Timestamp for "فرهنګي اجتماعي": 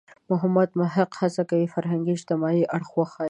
1.73-2.61